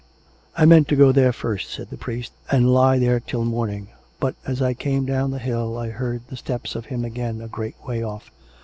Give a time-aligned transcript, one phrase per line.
[0.55, 3.89] 417" I meant to go there first," said the priest," and lie there till morning.
[4.19, 7.47] But as I came down the hill I heard the steps of him again a
[7.47, 8.31] great way off.